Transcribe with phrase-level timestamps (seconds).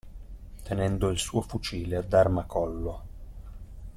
[0.63, 3.01] Tenendo il suo fucile ad armacollo.